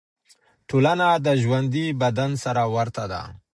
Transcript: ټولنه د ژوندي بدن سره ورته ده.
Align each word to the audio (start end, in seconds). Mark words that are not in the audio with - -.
ټولنه 0.69 1.07
د 1.25 1.27
ژوندي 1.43 1.85
بدن 2.01 2.31
سره 2.43 2.63
ورته 2.75 3.03
ده. 3.11 3.21